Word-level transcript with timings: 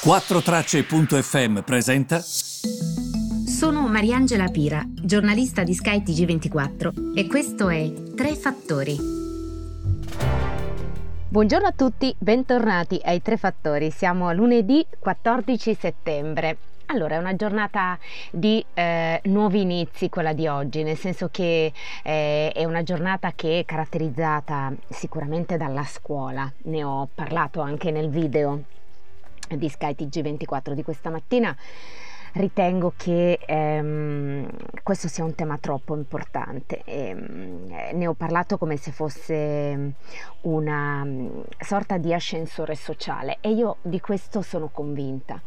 4Tracce.fm 0.00 1.62
presenta. 1.62 2.20
Sono 2.20 3.88
Mariangela 3.88 4.46
Pira, 4.46 4.80
giornalista 4.86 5.64
di 5.64 5.74
Sky 5.74 6.02
TG24 6.04 7.16
e 7.16 7.26
questo 7.26 7.68
è 7.68 7.92
Tre 8.14 8.36
Fattori. 8.36 8.96
Buongiorno 11.28 11.66
a 11.66 11.72
tutti, 11.72 12.14
bentornati 12.16 13.00
ai 13.02 13.20
Tre 13.20 13.36
Fattori. 13.36 13.90
Siamo 13.90 14.28
a 14.28 14.32
lunedì 14.32 14.86
14 15.00 15.74
settembre. 15.74 16.58
Allora, 16.86 17.16
è 17.16 17.18
una 17.18 17.34
giornata 17.34 17.98
di 18.30 18.64
eh, 18.74 19.20
nuovi 19.24 19.62
inizi 19.62 20.08
quella 20.08 20.32
di 20.32 20.46
oggi, 20.46 20.84
nel 20.84 20.96
senso 20.96 21.28
che 21.28 21.72
eh, 22.04 22.52
è 22.52 22.64
una 22.64 22.84
giornata 22.84 23.32
che 23.34 23.58
è 23.58 23.64
caratterizzata 23.64 24.72
sicuramente 24.88 25.56
dalla 25.56 25.84
scuola. 25.84 26.50
Ne 26.62 26.84
ho 26.84 27.08
parlato 27.12 27.60
anche 27.60 27.90
nel 27.90 28.08
video 28.08 28.62
di 29.56 29.68
Sky 29.68 29.94
TG24 29.96 30.72
di 30.72 30.82
questa 30.82 31.10
mattina, 31.10 31.56
ritengo 32.34 32.92
che 32.96 33.38
ehm, 33.44 34.48
questo 34.82 35.08
sia 35.08 35.24
un 35.24 35.34
tema 35.34 35.58
troppo 35.58 35.96
importante. 35.96 36.82
E, 36.84 37.08
ehm, 37.08 37.66
ne 37.92 38.06
ho 38.06 38.14
parlato 38.14 38.58
come 38.58 38.76
se 38.76 38.92
fosse 38.92 39.94
una 40.42 41.04
mm, 41.04 41.40
sorta 41.58 41.98
di 41.98 42.12
ascensore 42.12 42.74
sociale 42.74 43.38
e 43.40 43.50
io 43.50 43.76
di 43.82 44.00
questo 44.00 44.42
sono 44.42 44.68
convinta. 44.68 45.40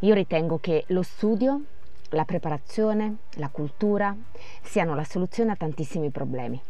Io 0.00 0.14
ritengo 0.14 0.58
che 0.58 0.84
lo 0.88 1.02
studio, 1.02 1.62
la 2.10 2.24
preparazione, 2.24 3.16
la 3.34 3.48
cultura 3.48 4.14
siano 4.62 4.94
la 4.94 5.04
soluzione 5.04 5.52
a 5.52 5.56
tantissimi 5.56 6.10
problemi 6.10 6.60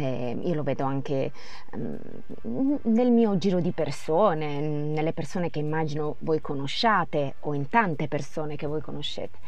eh, 0.00 0.38
io 0.42 0.54
lo 0.54 0.62
vedo 0.62 0.84
anche 0.84 1.32
um, 1.72 2.78
nel 2.82 3.10
mio 3.10 3.36
giro 3.38 3.60
di 3.60 3.72
persone, 3.72 4.60
nelle 4.60 5.12
persone 5.12 5.50
che 5.50 5.58
immagino 5.58 6.16
voi 6.20 6.40
conosciate 6.40 7.34
o 7.40 7.54
in 7.54 7.68
tante 7.68 8.08
persone 8.08 8.56
che 8.56 8.66
voi 8.66 8.80
conoscete. 8.80 9.38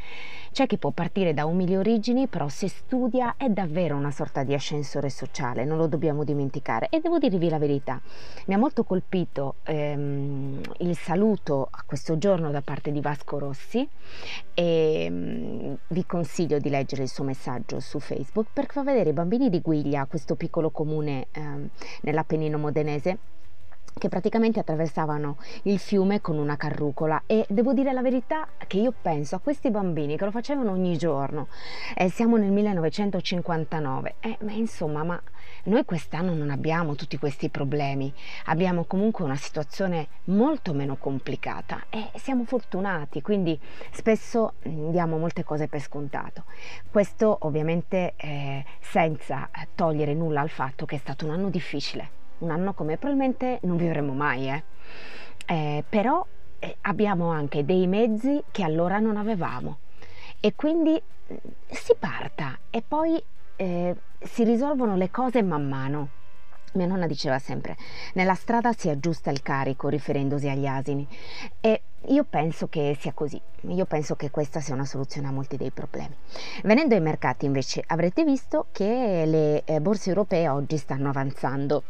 C'è 0.53 0.67
chi 0.67 0.77
può 0.77 0.91
partire 0.91 1.33
da 1.33 1.47
umili 1.47 1.77
origini, 1.77 2.27
però 2.27 2.47
se 2.49 2.69
studia 2.69 3.37
è 3.39 3.49
davvero 3.49 3.97
una 3.97 4.11
sorta 4.11 4.43
di 4.43 4.53
ascensore 4.53 5.09
sociale, 5.09 5.65
non 5.65 5.79
lo 5.79 5.87
dobbiamo 5.87 6.25
dimenticare. 6.25 6.89
E 6.91 7.01
devo 7.01 7.19
dirvi 7.19 7.49
la 7.49 7.57
verità, 7.57 7.99
mi 8.47 8.53
ha 8.53 8.59
molto 8.59 8.85
colpito 8.85 9.55
ehm, 9.63 10.61
il 10.81 10.95
saluto 10.95 11.69
a 11.71 11.83
questo 11.87 12.19
giorno 12.19 12.51
da 12.51 12.61
parte 12.61 12.93
di 12.93 13.01
Vasco 13.01 13.39
Rossi 13.39 13.89
e 14.53 15.05
ehm, 15.05 15.79
vi 15.93 16.07
consiglio 16.07 16.59
di 16.59 16.71
leggere 16.71 17.03
il 17.03 17.09
suo 17.09 17.23
messaggio 17.23 17.79
su 17.79 18.01
Facebook 18.01 18.49
perché 18.53 18.73
fa 18.73 18.83
vedere 18.83 19.11
i 19.11 19.13
bambini 19.13 19.51
di 19.51 19.61
Guiglia, 19.61 20.07
questo 20.07 20.37
piccolo 20.37 20.71
comune 20.71 21.27
ehm, 21.33 21.69
nell'Appennino 22.01 22.57
modenese, 22.59 23.19
che 23.99 24.09
praticamente 24.09 24.61
attraversavano 24.61 25.37
il 25.65 25.79
fiume 25.79 26.21
con 26.21 26.39
una 26.39 26.57
carrucola. 26.57 27.23
E 27.27 27.47
devo 27.49 27.73
dire 27.73 27.93
la 27.93 28.03
verità 28.03 28.49
che 28.67 28.79
io 28.79 28.93
penso 29.01 29.37
a 29.37 29.39
questi 29.39 29.71
bambini 29.71 30.17
che 30.17 30.25
lo 30.25 30.31
facevano 30.31 30.73
ogni 30.73 30.97
giorno. 30.97 31.49
Eh, 31.95 32.09
siamo 32.09 32.37
nel 32.37 32.51
1959 32.51 34.15
eh, 34.21 34.39
ma 34.41 34.53
insomma 34.53 35.05
ma 35.05 35.23
noi 35.65 35.85
quest'anno 35.85 36.35
non 36.35 36.51
abbiamo 36.51 36.95
tutti 36.95 37.19
questi 37.19 37.49
problemi. 37.49 38.13
Abbiamo 38.47 38.85
comunque 38.85 39.25
una 39.25 39.37
situazione 39.37 40.09
molto 40.25 40.73
meno 40.73 40.97
complicata. 40.97 41.85
E 41.91 42.11
siamo 42.15 42.45
fortunati 42.45 43.23
quindi 43.23 43.59
spesso 43.93 44.55
mm, 44.67 44.91
diamo 44.91 45.19
molte 45.19 45.45
cose 45.45 45.69
per 45.69 45.81
scontato. 45.81 46.45
Questo 46.91 47.37
ovviamente 47.43 48.15
eh, 48.17 48.65
senza 48.81 49.49
togliere 49.75 50.15
nulla 50.15 50.41
al 50.41 50.51
fatto 50.51 50.87
che 50.87 50.97
è 50.97 50.99
stato 50.99 51.27
un 51.27 51.33
anno 51.33 51.49
difficile 51.49 52.22
un 52.43 52.51
anno 52.51 52.75
come 52.75 52.97
probabilmente 52.97 53.59
non 53.63 53.77
vivremo 53.77 54.13
mai, 54.13 54.49
eh. 54.51 54.63
Eh, 55.47 55.85
però 55.89 56.25
eh, 56.59 56.77
abbiamo 56.83 57.31
anche 57.31 57.65
dei 57.65 57.87
mezzi 57.87 58.43
che 58.51 58.63
allora 58.63 58.99
non 58.99 59.17
avevamo 59.17 59.79
e 60.39 60.55
quindi 60.55 61.01
mm, 61.01 61.37
si 61.69 61.95
parta 61.99 62.59
e 62.71 62.83
poi 62.87 63.23
eh, 63.57 63.97
si 64.21 64.45
risolvono 64.45 64.97
le 64.97 65.11
cose 65.11 65.43
man 65.43 65.69
mano. 65.69 66.09
Mia 66.75 66.87
nonna 66.87 67.07
diceva 67.07 67.39
sempre, 67.39 67.77
nella 68.15 68.35
strada 68.35 68.73
si 68.73 68.89
aggiusta 68.89 69.31
il 69.31 69.43
carico 69.43 69.89
riferendosi 69.89 70.49
agli 70.49 70.67
asini 70.67 71.07
e 71.61 71.83
io 72.07 72.25
penso 72.25 72.67
che 72.69 72.97
sia 72.99 73.13
così, 73.13 73.39
io 73.61 73.85
penso 73.85 74.17
che 74.17 74.31
questa 74.31 74.61
sia 74.61 74.73
una 74.73 74.87
soluzione 74.87 75.29
a 75.29 75.33
molti 75.33 75.59
dei 75.59 75.71
problemi. 75.71 76.17
Venendo 76.63 76.95
ai 76.95 77.03
mercati 77.03 77.45
invece 77.45 77.83
avrete 77.87 78.25
visto 78.25 78.69
che 78.73 79.25
le 79.27 79.65
eh, 79.65 79.81
borse 79.81 80.09
europee 80.09 80.49
oggi 80.49 80.79
stanno 80.79 81.11
avanzando 81.11 81.83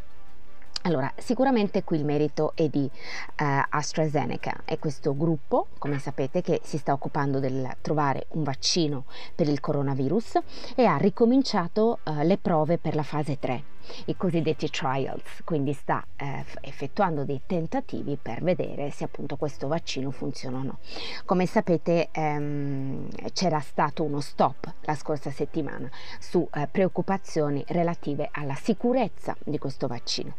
allora, 0.83 1.11
sicuramente 1.17 1.83
qui 1.83 1.97
il 1.97 2.05
merito 2.05 2.51
è 2.55 2.67
di 2.67 2.83
uh, 2.83 3.43
AstraZeneca, 3.69 4.61
è 4.65 4.77
questo 4.79 5.15
gruppo, 5.15 5.67
come 5.77 5.97
sapete, 5.97 6.41
che 6.41 6.59
si 6.63 6.77
sta 6.77 6.91
occupando 6.91 7.39
del 7.39 7.77
trovare 7.81 8.25
un 8.31 8.43
vaccino 8.43 9.05
per 9.33 9.47
il 9.47 9.61
coronavirus 9.61 10.39
e 10.75 10.85
ha 10.85 10.97
ricominciato 10.97 11.99
uh, 12.03 12.21
le 12.23 12.37
prove 12.37 12.77
per 12.77 12.95
la 12.95 13.03
fase 13.03 13.39
3 13.39 13.72
i 14.05 14.15
cosiddetti 14.15 14.69
trials, 14.69 15.41
quindi 15.43 15.73
sta 15.73 16.05
eh, 16.15 16.45
effettuando 16.61 17.23
dei 17.23 17.41
tentativi 17.45 18.17
per 18.21 18.41
vedere 18.41 18.91
se 18.91 19.03
appunto 19.03 19.35
questo 19.35 19.67
vaccino 19.67 20.11
funziona 20.11 20.57
o 20.57 20.63
no. 20.63 20.77
Come 21.25 21.45
sapete 21.45 22.09
ehm, 22.11 23.09
c'era 23.33 23.59
stato 23.59 24.03
uno 24.03 24.19
stop 24.19 24.73
la 24.81 24.95
scorsa 24.95 25.31
settimana 25.31 25.89
su 26.19 26.47
eh, 26.53 26.67
preoccupazioni 26.71 27.63
relative 27.67 28.29
alla 28.31 28.55
sicurezza 28.55 29.35
di 29.43 29.57
questo 29.57 29.87
vaccino. 29.87 30.35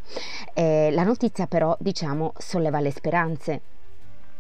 Eh, 0.52 0.90
la 0.92 1.02
notizia 1.02 1.46
però 1.46 1.76
diciamo 1.78 2.32
solleva 2.36 2.80
le 2.80 2.90
speranze 2.90 3.60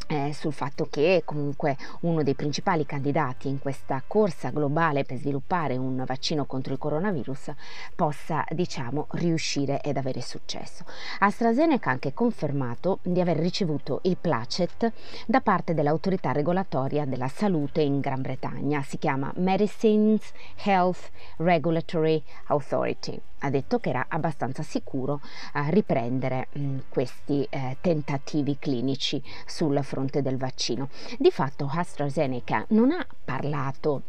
eh, 0.06 0.32
sul 0.32 0.52
fatto 0.52 0.86
che 0.90 1.22
comunque 1.24 1.76
uno 2.00 2.22
dei 2.22 2.34
principali 2.34 2.86
candidati 2.86 3.48
in 3.48 3.58
questa 3.58 4.02
corsa 4.06 4.50
globale 4.50 5.04
per 5.04 5.18
sviluppare 5.18 5.76
un 5.76 6.02
vaccino 6.06 6.44
contro 6.44 6.72
il 6.72 6.78
coronavirus 6.78 7.52
possa 7.94 8.44
diciamo 8.50 9.06
riuscire 9.12 9.80
ed 9.80 9.96
avere 9.96 10.20
successo. 10.20 10.84
AstraZeneca 11.20 11.90
ha 11.90 11.92
anche 11.92 12.14
confermato 12.14 12.98
di 13.02 13.20
aver 13.20 13.38
ricevuto 13.38 14.00
il 14.02 14.16
placet 14.16 14.92
da 15.26 15.40
parte 15.40 15.74
dell'autorità 15.74 16.32
regolatoria 16.32 17.04
della 17.04 17.28
salute 17.28 17.82
in 17.82 18.00
Gran 18.00 18.22
Bretagna, 18.22 18.82
si 18.82 18.98
chiama 18.98 19.32
Medicines 19.36 20.32
Health 20.64 21.10
Regulatory 21.36 22.22
Authority 22.46 23.20
ha 23.44 23.50
detto 23.50 23.78
che 23.78 23.90
era 23.90 24.06
abbastanza 24.08 24.62
sicuro 24.62 25.20
a 25.52 25.68
riprendere 25.68 26.48
mh, 26.52 26.76
questi 26.88 27.46
eh, 27.50 27.76
tentativi 27.80 28.56
clinici 28.58 29.22
sul 29.46 29.78
fronte 29.82 30.22
del 30.22 30.38
vaccino. 30.38 30.88
Di 31.18 31.30
fatto 31.30 31.70
AstraZeneca 31.70 32.64
non 32.68 32.90
ha 32.90 33.06
parlato 33.24 34.02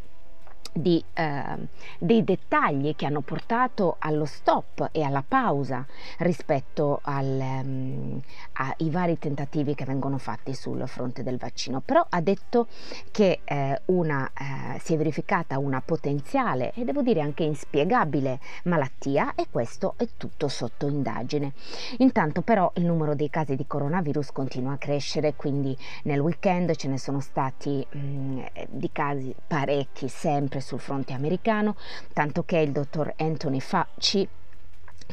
di, 0.77 1.01
eh, 1.13 1.67
dei 1.97 2.23
dettagli 2.25 2.95
che 2.95 3.05
hanno 3.05 3.21
portato 3.21 3.95
allo 3.99 4.25
stop 4.25 4.89
e 4.91 5.03
alla 5.03 5.23
pausa 5.25 5.85
rispetto 6.17 6.99
al, 7.03 7.25
um, 7.63 8.21
ai 8.53 8.89
vari 8.89 9.17
tentativi 9.17 9.73
che 9.73 9.85
vengono 9.85 10.17
fatti 10.17 10.53
sul 10.53 10.83
fronte 10.85 11.23
del 11.23 11.37
vaccino, 11.37 11.79
però 11.79 12.05
ha 12.09 12.19
detto 12.19 12.67
che 13.11 13.39
eh, 13.45 13.81
una, 13.85 14.29
eh, 14.37 14.79
si 14.79 14.93
è 14.93 14.97
verificata 14.97 15.57
una 15.59 15.81
potenziale 15.81 16.73
e 16.73 16.83
devo 16.83 17.01
dire 17.01 17.21
anche 17.21 17.43
inspiegabile 17.43 18.39
malattia 18.63 19.33
e 19.35 19.47
questo 19.49 19.93
è 19.95 20.07
tutto 20.17 20.49
sotto 20.49 20.87
indagine. 20.87 21.53
Intanto 21.99 22.41
però 22.41 22.69
il 22.75 22.85
numero 22.85 23.15
dei 23.15 23.29
casi 23.29 23.55
di 23.55 23.65
coronavirus 23.65 24.31
continua 24.33 24.73
a 24.73 24.77
crescere, 24.77 25.35
quindi 25.35 25.75
nel 26.03 26.19
weekend 26.19 26.75
ce 26.75 26.89
ne 26.89 26.97
sono 26.97 27.21
stati 27.21 27.85
mh, 27.89 27.97
mm, 27.97 28.39
di 28.67 28.89
casi 28.91 29.33
parecchi 29.47 30.09
sempre 30.09 30.63
sul 30.65 30.79
fronte 30.79 31.13
americano, 31.13 31.75
tanto 32.11 32.43
che 32.43 32.57
il 32.57 32.71
dottor 32.71 33.13
Anthony 33.17 33.59
Fauci 33.59 34.27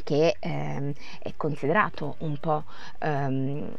che 0.02 0.36
ehm, 0.38 0.92
è 1.20 1.34
considerato 1.36 2.14
un 2.20 2.38
po' 2.38 2.64
ehm, 2.98 3.74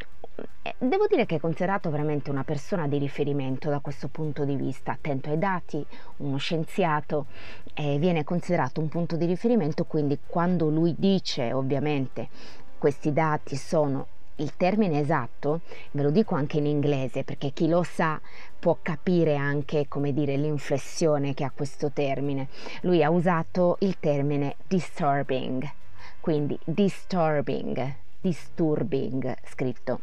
devo 0.78 1.08
dire 1.08 1.26
che 1.26 1.36
è 1.36 1.40
considerato 1.40 1.90
veramente 1.90 2.30
una 2.30 2.44
persona 2.44 2.88
di 2.88 3.00
riferimento 3.00 3.70
da 3.70 3.80
questo 3.80 4.08
punto 4.08 4.46
di 4.46 4.56
vista, 4.56 4.92
attento 4.92 5.30
ai 5.30 5.40
dati, 5.40 5.84
uno 6.18 6.38
scienziato, 6.38 7.26
eh, 7.74 7.98
viene 7.98 8.24
considerato 8.24 8.80
un 8.80 8.90
punto 8.90 9.16
di 9.16 9.26
riferimento, 9.26 9.86
quindi 9.86 10.20
quando 10.26 10.70
lui 10.70 10.94
dice 10.98 11.54
ovviamente 11.54 12.30
questi 12.78 13.12
dati 13.14 13.56
sono 13.56 14.08
il 14.38 14.56
termine 14.56 15.00
esatto, 15.00 15.62
ve 15.92 16.02
lo 16.02 16.10
dico 16.10 16.36
anche 16.36 16.58
in 16.58 16.66
inglese 16.66 17.24
perché 17.24 17.52
chi 17.52 17.68
lo 17.68 17.84
sa 17.84 18.20
può 18.60 18.78
capire 18.82 19.36
anche 19.36 19.88
come 19.88 20.14
dire 20.14 20.36
l'inflessione 20.38 21.34
che 21.34 21.44
ha 21.44 21.52
questo 21.52 21.92
termine. 21.92 22.48
Lui 22.82 23.04
ha 23.04 23.10
usato 23.10 23.78
il 23.80 24.00
termine 24.00 24.56
disturbing, 24.68 25.70
quindi 26.20 26.58
disturbing, 26.64 27.96
disturbing 28.22 29.36
scritto, 29.46 30.00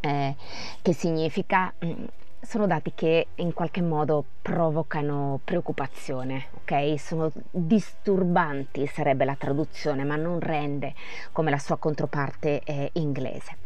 eh, 0.00 0.34
che 0.82 0.92
significa 0.92 1.72
mm, 1.84 2.04
sono 2.40 2.66
dati 2.66 2.92
che 2.94 3.26
in 3.36 3.52
qualche 3.52 3.82
modo 3.82 4.24
provocano 4.40 5.40
preoccupazione, 5.44 6.46
ok? 6.68 7.00
Sono 7.00 7.32
disturbanti 7.50 8.86
sarebbe 8.86 9.24
la 9.24 9.34
traduzione, 9.36 10.04
ma 10.04 10.16
non 10.16 10.38
rende 10.38 10.94
come 11.32 11.50
la 11.50 11.58
sua 11.58 11.78
controparte 11.78 12.62
eh, 12.62 12.90
inglese. 12.94 13.56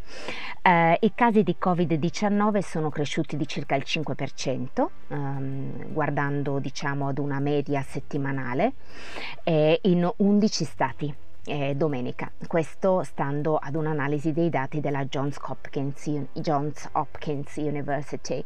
Eh, 0.63 0.99
I 1.01 1.13
casi 1.15 1.43
di 1.43 1.57
Covid-19 1.61 2.59
sono 2.61 2.91
cresciuti 2.91 3.37
di 3.37 3.47
circa 3.49 3.75
il 3.75 3.83
5%, 3.85 4.91
ehm, 5.09 5.93
guardando 5.93 6.61
diciamo 6.61 7.09
ad 7.09 7.19
una 7.19 7.41
media 7.41 7.83
settimanale, 7.83 8.75
eh, 9.43 9.81
in 9.83 10.09
11 10.17 10.65
stati 10.65 11.15
eh, 11.45 11.75
domenica, 11.75 12.31
questo 12.47 13.03
stando 13.03 13.57
ad 13.57 13.75
un'analisi 13.75 14.33
dei 14.33 14.49
dati 14.49 14.81
della 14.81 15.05
Johns 15.05 15.39
Hopkins, 15.43 16.09
Johns 16.33 16.89
Hopkins 16.93 17.57
University. 17.57 18.45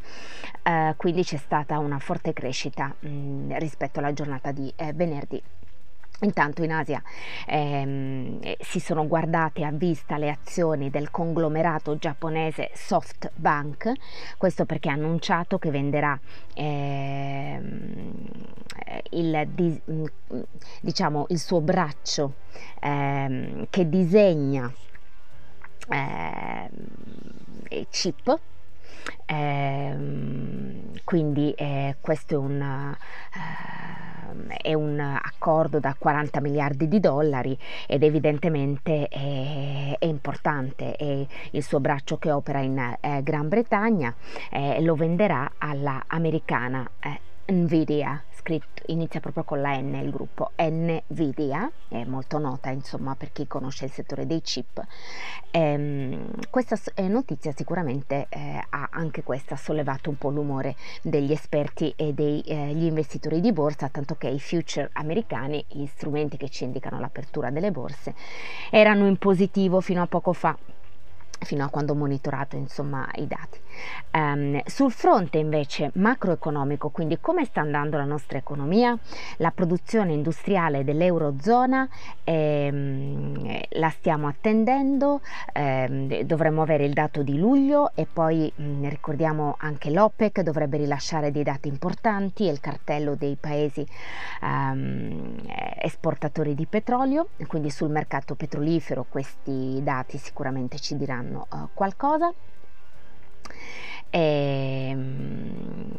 Eh, 0.62 0.94
quindi 0.96 1.22
c'è 1.22 1.36
stata 1.36 1.78
una 1.78 1.98
forte 1.98 2.32
crescita 2.32 2.94
mh, 2.98 3.08
mm, 3.08 3.52
rispetto 3.58 3.98
alla 3.98 4.12
giornata 4.12 4.52
di 4.52 4.72
eh, 4.76 4.92
venerdì. 4.92 5.42
Intanto 6.20 6.64
in 6.64 6.72
Asia 6.72 7.02
ehm, 7.46 8.38
eh, 8.40 8.56
si 8.62 8.80
sono 8.80 9.06
guardate 9.06 9.64
a 9.64 9.70
vista 9.70 10.16
le 10.16 10.30
azioni 10.30 10.88
del 10.88 11.10
conglomerato 11.10 11.98
giapponese 11.98 12.70
SoftBank, 12.72 13.92
questo 14.38 14.64
perché 14.64 14.88
ha 14.88 14.94
annunciato 14.94 15.58
che 15.58 15.70
venderà 15.70 16.18
ehm, 16.54 18.14
il, 19.16 20.10
diciamo, 20.80 21.26
il 21.28 21.38
suo 21.38 21.60
braccio 21.60 22.34
ehm, 22.80 23.66
che 23.70 23.88
disegna 23.88 24.72
ehm, 25.88 26.68
chip 27.90 28.38
eh, 29.26 29.96
quindi 31.04 31.52
eh, 31.52 31.96
questo 32.00 32.34
è 32.34 32.36
un, 32.36 32.60
eh, 32.60 34.56
è 34.62 34.74
un, 34.74 34.98
accordo 35.00 35.78
da 35.78 35.94
40 35.98 36.40
miliardi 36.40 36.88
di 36.88 37.00
dollari 37.00 37.56
ed 37.86 38.02
evidentemente 38.02 39.08
è, 39.08 39.96
è 39.98 40.04
importante. 40.06 40.96
È 40.96 41.26
il 41.50 41.62
suo 41.62 41.80
braccio 41.80 42.18
che 42.18 42.30
opera 42.30 42.60
in 42.60 42.96
eh, 43.00 43.22
Gran 43.22 43.48
Bretagna 43.48 44.14
eh, 44.50 44.80
lo 44.82 44.94
venderà 44.94 45.52
alla 45.58 46.04
americana 46.06 46.88
eh, 47.00 47.52
Nvidia 47.52 48.22
scritto, 48.46 48.82
inizia 48.86 49.18
proprio 49.18 49.42
con 49.42 49.60
la 49.60 49.76
N 49.76 49.94
il 49.96 50.10
gruppo 50.10 50.52
Nvidia, 50.56 51.68
è 51.88 52.04
molto 52.04 52.38
nota 52.38 52.70
insomma 52.70 53.16
per 53.16 53.32
chi 53.32 53.48
conosce 53.48 53.86
il 53.86 53.90
settore 53.90 54.24
dei 54.24 54.40
chip. 54.40 54.80
Ehm, 55.50 56.30
questa 56.48 56.78
notizia 57.08 57.52
sicuramente 57.56 58.26
eh, 58.28 58.64
ha 58.68 58.88
anche 58.92 59.24
questa 59.24 59.56
sollevato 59.56 60.10
un 60.10 60.16
po' 60.16 60.30
l'umore 60.30 60.76
degli 61.02 61.32
esperti 61.32 61.92
e 61.96 62.12
degli 62.12 62.44
eh, 62.46 62.70
investitori 62.70 63.40
di 63.40 63.52
borsa, 63.52 63.88
tanto 63.88 64.14
che 64.14 64.28
i 64.28 64.38
future 64.38 64.90
americani, 64.92 65.64
gli 65.66 65.86
strumenti 65.86 66.36
che 66.36 66.48
ci 66.48 66.62
indicano 66.62 67.00
l'apertura 67.00 67.50
delle 67.50 67.72
borse, 67.72 68.14
erano 68.70 69.08
in 69.08 69.16
positivo 69.16 69.80
fino 69.80 70.02
a 70.02 70.06
poco 70.06 70.32
fa 70.32 70.56
fino 71.40 71.64
a 71.64 71.68
quando 71.68 71.92
ho 71.92 71.96
monitorato 71.96 72.56
insomma 72.56 73.06
i 73.16 73.26
dati. 73.26 73.60
Um, 74.12 74.60
sul 74.64 74.92
fronte 74.92 75.38
invece 75.38 75.90
macroeconomico, 75.94 76.88
quindi 76.88 77.18
come 77.20 77.44
sta 77.44 77.60
andando 77.60 77.96
la 77.96 78.04
nostra 78.04 78.38
economia, 78.38 78.96
la 79.38 79.50
produzione 79.50 80.12
industriale 80.12 80.84
dell'Eurozona 80.84 81.86
ehm, 82.24 83.60
la 83.70 83.90
stiamo 83.90 84.28
attendendo, 84.28 85.20
ehm, 85.52 86.22
dovremmo 86.22 86.62
avere 86.62 86.84
il 86.84 86.92
dato 86.92 87.22
di 87.22 87.36
luglio 87.38 87.90
e 87.94 88.06
poi 88.10 88.50
mh, 88.54 88.64
mm, 88.64 88.88
ricordiamo 88.88 89.56
anche 89.58 89.90
l'OPEC 89.90 90.40
dovrebbe 90.40 90.78
rilasciare 90.78 91.30
dei 91.30 91.42
dati 91.42 91.68
importanti 91.68 92.48
e 92.48 92.52
il 92.52 92.60
cartello 92.60 93.14
dei 93.14 93.36
paesi 93.38 93.86
um, 94.42 95.36
esportatori 95.78 96.54
di 96.54 96.66
petrolio, 96.66 97.28
quindi 97.46 97.70
sul 97.70 97.90
mercato 97.90 98.34
petrolifero 98.34 99.06
questi 99.08 99.80
dati 99.82 100.18
sicuramente 100.18 100.78
ci 100.78 100.96
diranno 100.96 101.46
uh, 101.50 101.68
qualcosa. 101.74 102.32
E, 104.10 104.88
ehm, 104.90 105.96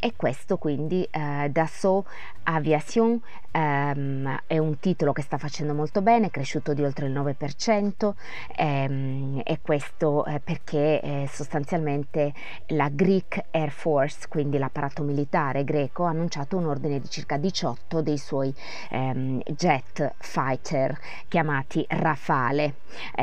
e 0.00 0.12
questo 0.14 0.58
quindi 0.58 1.06
eh, 1.10 1.48
Dassault 1.50 2.06
Aviation 2.44 3.20
ehm, 3.50 4.40
è 4.46 4.58
un 4.58 4.78
titolo 4.78 5.12
che 5.12 5.22
sta 5.22 5.38
facendo 5.38 5.74
molto 5.74 6.02
bene, 6.02 6.26
è 6.26 6.30
cresciuto 6.30 6.72
di 6.72 6.84
oltre 6.84 7.06
il 7.06 7.12
9% 7.12 8.12
ehm, 8.56 9.40
e 9.44 9.58
questo 9.60 10.24
eh, 10.24 10.40
perché 10.40 11.00
eh, 11.00 11.28
sostanzialmente 11.30 12.32
la 12.68 12.88
Greek 12.90 13.46
Air 13.50 13.70
Force, 13.70 14.28
quindi 14.28 14.56
l'apparato 14.58 15.02
militare 15.02 15.64
greco, 15.64 16.04
ha 16.04 16.10
annunciato 16.10 16.56
un 16.56 16.66
ordine 16.66 17.00
di 17.00 17.08
circa 17.10 17.36
18 17.36 18.00
dei 18.00 18.18
suoi 18.18 18.54
ehm, 18.90 19.40
jet 19.46 20.14
fighter 20.18 20.96
chiamati 21.28 21.84
Rafale. 21.88 22.76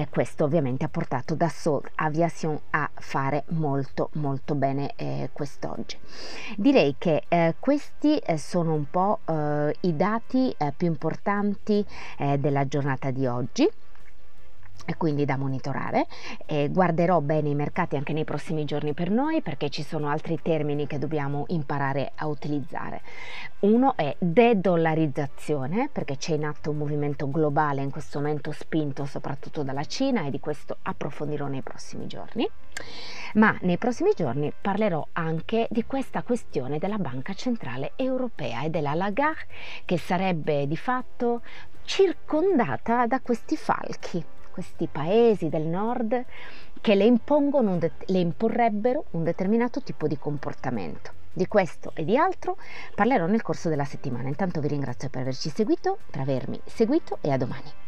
questo 0.10 0.44
ovviamente 0.44 0.86
ha 0.86 0.90
portato 0.90 1.36
Dassault 1.36 1.90
Aviation 1.96 2.60
a 2.72 2.90
fare 2.94 3.44
molto 3.50 3.75
molto 4.14 4.56
bene 4.56 4.94
eh, 4.96 5.30
quest'oggi. 5.32 5.98
Direi 6.58 6.96
che 6.98 7.24
eh, 7.28 7.56
questi 7.60 8.18
eh, 8.18 8.38
sono 8.38 8.74
un 8.74 8.90
po' 8.90 9.20
eh, 9.26 9.76
i 9.82 9.96
dati 9.96 10.54
eh, 10.58 10.74
più 10.76 10.88
importanti 10.88 11.86
della 12.38 12.68
giornata 12.68 13.12
di 13.12 13.26
oggi 13.26 13.70
quindi 14.98 15.26
da 15.26 15.38
monitorare. 15.38 16.06
E 16.46 16.70
guarderò 16.70 17.22
bene 17.22 17.50
i 17.50 17.56
mercati 17.56 17.96
anche 17.96 18.14
nei 18.14 18.24
prossimi 18.24 18.66
giorni 18.66 18.94
per 18.94 19.10
noi 19.10 19.42
perché 19.42 19.70
ci 19.70 19.84
sono 19.84 20.10
altri 20.10 20.40
termini 20.42 20.88
che 20.88 21.00
dobbiamo 21.00 21.46
imparare 21.48 22.12
a 22.16 22.28
utilizzare. 22.28 23.02
Uno 23.60 23.96
è 23.96 24.16
de-dollarizzazione 24.20 25.90
perché 25.92 26.18
c'è 26.18 26.36
in 26.36 26.46
atto 26.46 26.70
un 26.70 26.78
movimento 26.78 27.30
globale 27.30 27.82
in 27.82 27.90
questo 27.90 28.20
momento 28.20 28.52
spinto 28.52 29.06
soprattutto 29.06 29.64
dalla 29.64 29.86
Cina 29.86 30.26
e 30.26 30.30
di 30.30 30.40
questo 30.40 30.78
approfondirò 30.82 31.48
nei 31.48 31.62
prossimi 31.62 32.06
giorni. 32.08 32.48
Ma 33.36 33.58
nei 33.62 33.78
prossimi 33.78 34.12
giorni 34.16 34.54
parlerò 34.60 35.06
anche 35.14 35.68
di 35.72 35.86
questa 35.86 36.22
questione 36.24 36.78
della 36.78 36.98
Banca 36.98 37.34
Centrale 37.34 37.94
Europea 37.96 38.64
e 38.64 38.70
della 38.70 38.94
Lagarde 38.94 39.24
che 39.86 39.98
sarebbe 39.98 40.68
di 40.68 40.78
fatto 40.78 41.42
circondata 41.84 43.06
da 43.08 43.20
questi 43.22 43.56
falchi 43.56 44.24
questi 44.56 44.88
paesi 44.88 45.50
del 45.50 45.64
nord 45.64 46.24
che 46.80 46.96
le, 46.96 47.04
impongono 47.04 47.78
de- 47.78 47.92
le 48.06 48.20
imporrebbero 48.20 49.04
un 49.12 49.26
determinato 49.26 49.82
tipo 49.82 50.08
di 50.08 50.18
comportamento. 50.18 51.12
Di 51.34 51.46
questo 51.46 51.92
e 51.94 52.06
di 52.06 52.16
altro 52.16 52.56
parlerò 52.94 53.26
nel 53.26 53.42
corso 53.42 53.68
della 53.68 53.84
settimana. 53.84 54.30
Intanto 54.30 54.62
vi 54.62 54.70
ringrazio 54.70 55.10
per 55.10 55.24
averci 55.24 55.50
seguito, 55.50 55.98
per 56.10 56.22
avermi 56.22 56.58
seguito 56.66 57.18
e 57.20 57.32
a 57.32 57.38
domani. 57.38 57.85